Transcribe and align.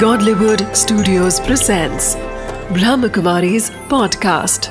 Godlywood 0.00 0.62
Studios 0.76 1.38
presents 1.40 2.16
Brahmakumari's 2.76 3.70
podcast. 3.92 4.68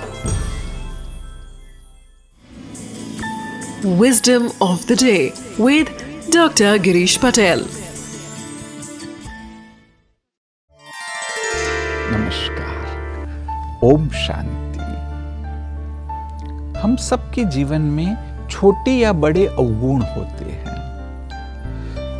Wisdom 4.02 4.52
of 4.62 4.86
the 4.86 4.96
day 4.96 5.34
with 5.58 5.90
Dr. 6.30 6.78
Girish 6.88 7.17
Patel. 7.26 7.66
नमस्कार 12.13 13.80
ओम 13.84 14.10
शांति 14.26 14.92
हम 16.80 16.95
सबके 17.09 17.45
जीवन 17.57 17.81
में 17.98 18.48
छोटे 18.52 18.98
या 18.99 19.13
बड़े 19.26 19.45
अवगुण 19.48 20.02
होते 20.16 20.52
हैं 20.52 20.74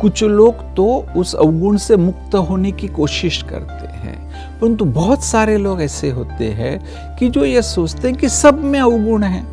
कुछ 0.00 0.24
लोग 0.24 0.54
तो 0.76 1.06
उस 1.16 1.34
अवगुण 1.34 1.76
से 1.76 1.96
मुक्त 1.96 2.34
होने 2.34 2.72
की 2.72 2.88
कोशिश 2.88 3.42
करते 3.42 3.86
हैं। 3.86 4.30
परंतु 4.60 4.84
बहुत 4.84 5.22
सारे 5.22 5.56
लोग 5.56 5.82
ऐसे 5.82 6.10
होते 6.10 6.44
हैं 6.44 6.80
कि 7.16 7.28
जो 7.28 7.44
ये 7.44 7.62
सोचते 7.62 8.08
हैं 8.08 8.16
कि 8.16 8.28
सब 8.28 8.64
में 8.64 8.80
अवगुण 8.80 9.22
है। 9.22 9.44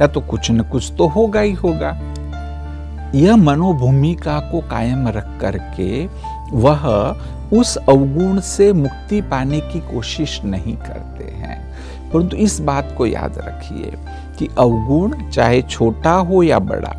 या 0.00 0.06
तो 0.06 0.20
कुछ 0.20 0.50
न 0.50 0.60
कुछ 0.60 0.92
तो 0.98 1.06
होगा 1.06 1.40
ही 1.40 1.52
होगा। 1.52 2.14
यह 3.14 3.36
मनोभूमिका 3.36 4.40
को 4.40 4.60
कायम 4.60 5.08
रख 5.08 5.40
करके 5.40 6.06
वह 6.52 6.86
उस 7.52 7.76
अवगुण 7.76 8.40
से 8.40 8.72
मुक्ति 8.72 9.20
पाने 9.20 9.60
की 9.60 9.80
कोशिश 9.80 10.40
नहीं 10.44 10.76
करते 10.76 11.24
हैं। 11.24 11.72
परंतु 12.10 12.36
इस 12.36 12.60
बात 12.60 12.94
को 12.98 13.06
याद 13.06 13.38
रखिए 13.38 13.92
कि 14.38 14.48
अवगुण 14.58 15.30
चाहे 15.30 15.62
छोटा 15.62 16.12
हो 16.12 16.42
या 16.42 16.58
बड़ा, 16.58 16.94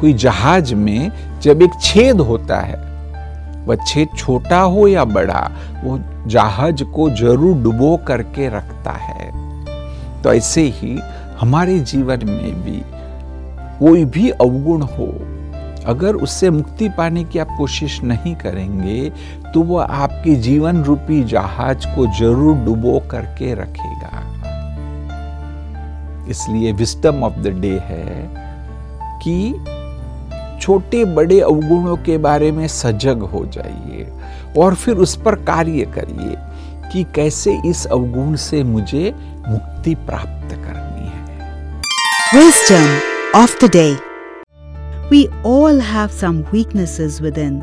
कोई 0.00 0.12
जहाज़ 0.12 0.74
में 0.74 1.10
जब 1.46 1.62
एक 1.62 1.70
छेद 1.80 2.20
होता 2.22 2.56
है, 2.60 2.76
वह 3.66 3.76
छेद 3.84 4.08
छोटा 4.16 4.60
हो 4.60 4.86
या 4.88 5.04
बड़ा, 5.06 5.50
वो 5.84 5.98
जहाज़ 6.26 6.82
को 6.86 7.08
ज़रूर 7.12 7.56
डुबो 7.62 7.96
करके 8.06 8.48
रखता 8.48 8.92
है। 8.92 9.30
तो 10.22 10.32
ऐसे 10.32 10.62
ही 10.74 10.98
हमारे 11.40 11.78
जीवन 11.80 12.24
में 12.24 12.62
भी 12.64 12.82
कोई 13.78 14.04
भी 14.06 14.30
अवगुण 14.30 14.82
हो, 14.82 15.06
अगर 15.86 16.14
उससे 16.16 16.50
मुक्ति 16.50 16.88
पाने 16.88 17.24
की 17.24 17.38
आप 17.38 17.54
कोशिश 17.58 18.00
नहीं 18.02 18.34
करेंगे 18.36 19.10
तो 19.54 19.62
वह 19.62 19.82
आपके 19.84 20.34
जीवन 20.42 20.82
रूपी 20.84 21.22
जहाज़ 21.24 21.86
को 21.94 22.06
ज़रूर 22.18 22.56
डुबो 22.64 22.98
करके 23.10 23.54
रखेगा। 23.54 24.22
इसलिए 26.30 26.72
विस्टम 26.72 27.22
ऑफ़ 27.24 27.38
द 27.38 27.58
डे 27.60 27.72
है 27.84 28.28
कि 29.22 29.36
छोटे 30.60 31.04
बड़े 31.16 31.40
अवगुणों 31.40 31.96
के 32.06 32.18
बारे 32.26 32.50
में 32.52 32.66
सजग 32.68 33.22
हो 33.32 33.44
जाइए 33.54 34.06
और 34.56 34.74
फिर 34.74 34.96
उस 35.06 35.16
पर 35.24 35.34
कार्य 35.44 35.84
करिए 35.94 36.36
कि 36.92 37.04
कैसे 37.14 37.60
इस 37.66 37.86
अवगुण 37.86 38.34
से 38.48 38.62
मुझे 38.64 39.12
मुक्ति 39.48 39.94
प्राप्त 40.10 40.54
करनी 40.54 41.08
है 41.08 41.24
Wisdom 42.34 42.86
of 43.34 43.56
the 43.60 43.68
day. 43.68 43.96
We 45.10 45.28
all 45.44 45.78
have 45.78 46.10
some 46.10 46.44
weaknesses 46.50 47.20
within. 47.20 47.62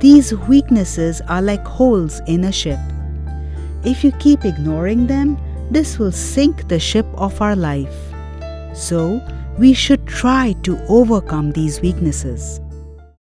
These 0.00 0.34
weaknesses 0.48 1.22
are 1.28 1.40
like 1.40 1.66
holes 1.66 2.20
in 2.26 2.44
a 2.44 2.52
ship. 2.52 2.78
If 3.84 4.04
you 4.04 4.12
keep 4.12 4.44
ignoring 4.44 5.06
them, 5.06 5.38
this 5.70 5.98
will 5.98 6.12
sink 6.12 6.68
the 6.68 6.78
ship 6.78 7.06
of 7.16 7.40
our 7.40 7.56
life. 7.56 7.96
So, 8.74 9.22
we 9.58 9.72
should 9.72 10.06
try 10.06 10.52
to 10.62 10.78
overcome 10.88 11.52
these 11.52 11.80
weaknesses. 11.80 12.60